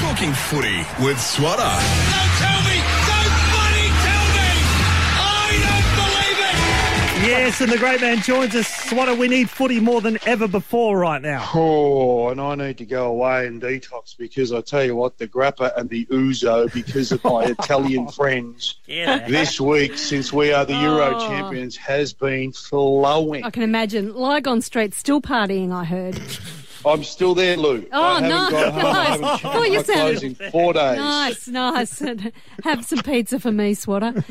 [0.00, 1.62] Talking footy with Swatter.
[1.62, 2.76] Don't tell me!
[3.06, 4.50] Don't bloody tell me!
[5.22, 7.28] I don't believe it!
[7.28, 8.66] Yes, and the great man joins us.
[8.66, 11.46] Swatter, we need footy more than ever before right now.
[11.54, 15.28] Oh, and I need to go away and detox because I tell you what, the
[15.28, 19.28] grappa and the ouzo, because of my Italian friends, Yeah.
[19.28, 21.28] this week since we are the Euro Oh.
[21.28, 23.44] champions has been flowing.
[23.44, 24.14] I can imagine.
[24.14, 26.18] Lygon Street still partying, I heard.
[26.84, 27.86] I'm still there, Lou.
[27.92, 28.50] Oh, I nice.
[28.50, 28.84] got home.
[28.84, 29.40] I Nice.
[29.40, 30.96] haven't Oh, you my clothes in four days.
[30.98, 31.98] Nice, nice.
[32.64, 34.24] Have some pizza for me, Swatter.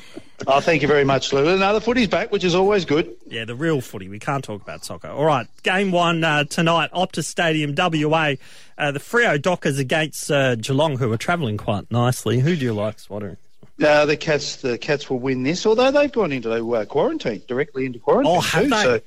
[0.48, 1.48] Oh, thank you very much, Lou.
[1.48, 3.14] Another footy's back, which is always good.
[3.28, 4.10] Yeah, the real footy.
[4.10, 5.10] We can't talk about soccer.
[5.10, 8.36] All right, game one uh, tonight, Optus Stadium, WA.
[8.78, 12.40] Uh, the Freo Dockers against uh, Geelong, who are travelling quite nicely.
[12.40, 13.38] Who do you like, Swatter?
[13.84, 17.86] Uh, the Cats, the Cats will win this, although they've gone into uh, quarantine, directly
[17.86, 18.70] into quarantine Oh, have too.
[18.70, 18.84] they?
[18.84, 19.02] So,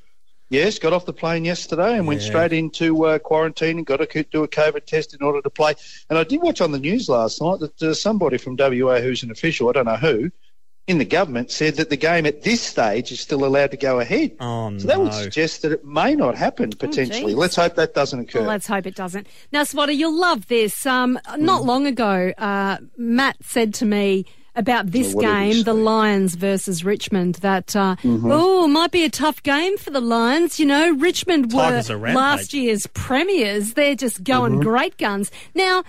[0.53, 4.23] yes, got off the plane yesterday and went straight into uh, quarantine and got to
[4.25, 5.75] do a COVID test in order to play.
[6.11, 9.23] And I did watch on the news last night that uh, somebody from WA, who's
[9.23, 10.31] an official, I don't know who,
[10.89, 14.01] in the government said that the game at this stage is still allowed to go
[14.01, 14.33] ahead.
[14.41, 17.33] Oh, so that would suggest that it may not happen potentially.
[17.33, 17.35] geez.
[17.35, 18.41] Let's hope that doesn't occur.
[18.41, 19.29] Well, let's hope it doesn't.
[19.53, 20.85] Now, Swatter, you'll love this.
[20.85, 25.63] Um, not long ago, uh, Matt said to me about this what did he game,
[25.65, 25.73] the?
[25.75, 28.31] Lions versus Richmond, that, uh, Mm-hmm.
[28.31, 30.61] oh, might be a tough game for the Lions.
[30.61, 33.75] You know, Richmond were Tigers are last year's premiers.
[33.75, 34.63] They're just going Mm-hmm.
[34.63, 35.31] great guns.
[35.55, 35.83] Now,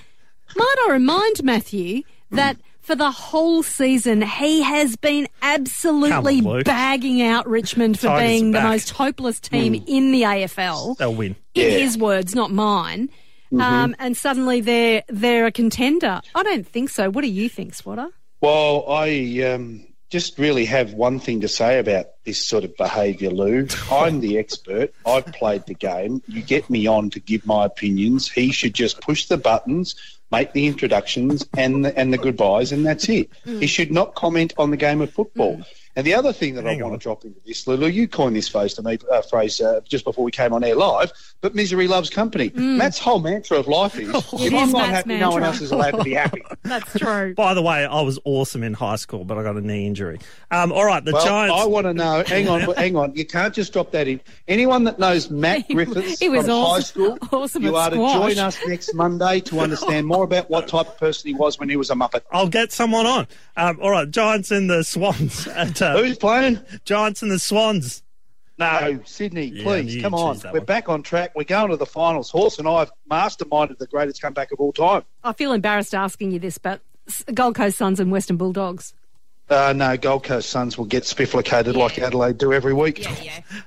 [0.55, 7.21] might I remind Matthew that for the whole season, he has been absolutely on, bagging
[7.21, 9.83] out Richmond for Tigers being the most hopeless team Mm.
[9.87, 11.35] in the AFL They'll win.
[11.53, 11.77] in Yeah.
[11.79, 13.07] his words, not mine.
[13.51, 13.61] Mm-hmm.
[13.61, 16.21] Um, and suddenly they're they're a contender.
[16.33, 17.09] I don't think so.
[17.09, 18.07] What do you think, Swatter?
[18.43, 23.29] Well, I um, just really have one thing to say about this sort of behaviour,
[23.29, 23.69] Lou.
[23.89, 24.93] I'm the expert.
[25.05, 26.21] I've played the game.
[26.27, 28.29] You get me on to give my opinions.
[28.29, 29.95] He should just push the buttons,
[30.29, 33.29] make the introductions and the, and the goodbyes, and that's it.
[33.45, 35.61] He should not comment on the game of football.
[35.95, 38.35] And the other thing that Hang I want to drop into this, Lulu, you coined
[38.35, 41.11] this phrase to me, uh, phrase uh, just before we came on air live,
[41.41, 42.51] but misery loves company.
[42.55, 45.61] Matt's whole mantra of life is, if It I'm not Matt's happy, no one else
[45.61, 46.43] is allowed to be happy.
[46.63, 47.35] That's true.
[47.35, 50.19] By the way, I was awesome in high school, but I got a knee injury.
[50.49, 51.61] Um, all right, the Well, Giants.
[51.61, 52.23] I want to know.
[52.25, 53.15] Hang on, hang on.
[53.15, 54.19] You can't just drop that in.
[54.47, 58.29] Anyone that knows Matt Griffiths he was from high school, awesome you are squash.
[58.29, 61.59] to join us next Monday to understand more about what type of person he was
[61.59, 62.21] when he was a muppet.
[62.31, 63.27] I'll get someone on.
[63.55, 65.47] Um, all right, Giants and the Swans.
[65.83, 66.59] At, Who's playing?
[66.85, 68.01] Giants and the Swans.
[68.59, 69.45] No, Sydney.
[69.45, 70.39] Yeah, Please you come on.
[70.45, 70.65] We're one.
[70.65, 71.31] back on track.
[71.35, 72.29] We're going to the finals.
[72.29, 75.03] Horse and I have masterminded the greatest comeback of all time.
[75.23, 76.79] I feel embarrassed asking you this, but
[77.33, 78.93] Gold Coast Suns and Western Bulldogs.
[79.49, 83.05] Uh, no, Gold Coast Suns will get spifflicated like Adelaide do every week.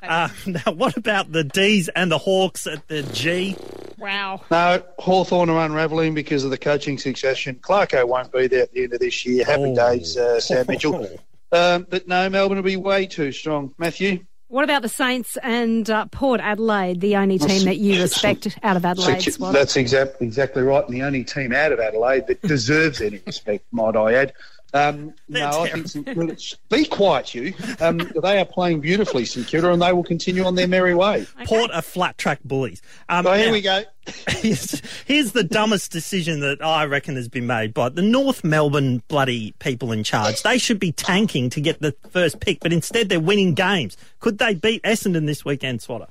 [0.02, 3.56] Uh, now, what about the D's and the Hawks at the G?
[3.98, 4.40] Wow.
[4.52, 7.56] No, Hawthorn are unravelling because of the coaching succession.
[7.56, 9.44] Clarko won't be there at the end of this year.
[9.44, 9.74] Happy Oh.
[9.74, 11.08] days, uh, Sam Mitchell.
[11.52, 13.74] Um, but no, Melbourne will be way too strong.
[13.78, 14.24] Matthew?
[14.48, 18.76] What about the Saints and uh, Port Adelaide, the only team that you respect out
[18.76, 19.20] of Adelaide?
[19.20, 23.20] So, that's exactly exactly right, and the only team out of Adelaide that deserves any
[23.26, 24.32] respect, might I add.
[24.74, 26.36] Um, no, They're I think St Kilda.
[26.68, 27.54] Be quiet, you.
[27.80, 31.26] Um, they are playing beautifully, St Kilda, and they will continue on their merry way.
[31.46, 32.82] Port are flat track bullies.
[33.08, 33.82] Um, So here now- we go.
[34.28, 39.02] here's, here's the dumbest decision that I reckon has been made by the North Melbourne
[39.08, 40.42] bloody people in charge.
[40.42, 43.96] They should be tanking to get the first pick, but instead they're winning games.
[44.20, 46.06] Could they beat Essendon this weekend, Swatter?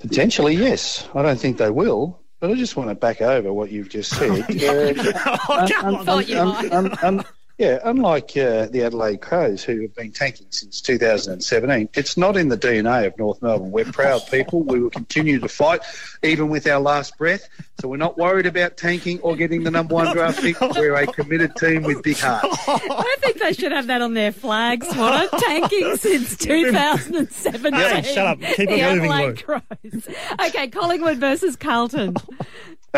[0.00, 1.06] Potentially, yes.
[1.14, 4.10] I don't think they will, but I just want to back over what you've just
[4.16, 4.30] said.
[4.48, 6.04] Uh, Oh, come on.
[6.06, 7.28] thought you might.
[7.58, 12.48] Yeah, unlike uh, the Adelaide Crows, who have been tanking since 2017, it's not in
[12.48, 13.72] the DNA of North Melbourne.
[13.72, 14.62] We're proud people.
[14.62, 15.80] We will continue to fight,
[16.22, 17.48] even with our last breath.
[17.80, 20.60] So we're not worried about tanking or getting the number one draft pick.
[20.60, 22.46] We're a committed team with big hearts.
[22.68, 25.28] I think they should have that on their flag, Swatter.
[25.38, 27.72] Tanking since 2017.
[27.80, 28.40] Hey, shut up.
[28.40, 29.42] Keep it the moving, Adelaide Luke.
[29.44, 30.08] Crows.
[30.46, 32.14] Okay, Collingwood versus Carlton.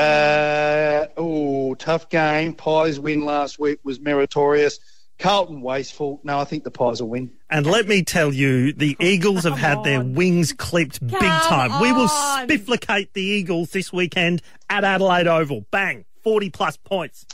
[0.00, 2.54] Uh, oh, tough game.
[2.54, 4.78] Pies win last week was meritorious.
[5.18, 6.20] Carlton wasteful.
[6.24, 7.30] No, I think the Pies will win.
[7.50, 11.82] And let me tell you, the Eagles have had their wings clipped big Come time.
[11.82, 12.44] We will on.
[12.44, 15.66] spifflicate the Eagles this weekend at Adelaide Oval.
[15.70, 16.06] Bang.
[16.22, 17.26] 40 plus points.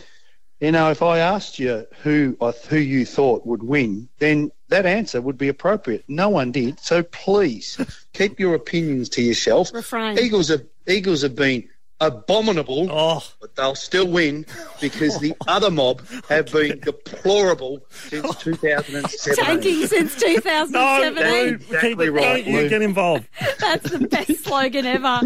[0.60, 2.36] You know, if I asked you who
[2.68, 6.04] who you thought would win, then that answer would be appropriate.
[6.08, 7.78] No one did, so please
[8.14, 9.72] keep your opinions to yourself.
[9.74, 10.18] Refrain.
[10.18, 11.68] Eagles have Eagles have been
[12.00, 13.22] abominable, Oh.
[13.40, 14.44] but they'll still win
[14.80, 19.44] because the other mob have been deplorable since 2007.
[19.44, 21.22] Tanking since 2017.
[21.24, 23.26] Lou, Exactly keep it- right, don't you get involved.
[23.60, 25.20] That's the best slogan ever.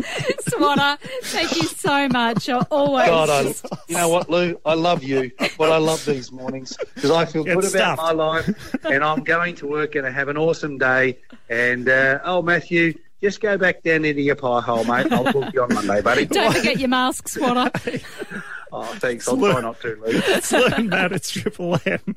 [0.49, 2.49] Swatter, thank you so much.
[2.49, 4.61] You're always God, I, just- you know what, Lou?
[4.65, 8.13] I love you, but I love these mornings because I feel Get good about my
[8.13, 11.19] life, and I'm going to work and I have an awesome day.
[11.49, 15.11] And uh, oh, Matthew, just go back down into your pie hole, mate.
[15.13, 16.27] I'll talk to you on Monday, buddy.
[16.27, 17.71] Don't forget your mask, Swatter.
[18.73, 19.27] Oh, thanks.
[19.27, 20.03] I'll try not to, Lou.
[20.07, 22.15] It's Lou and Matt, it's Triple M.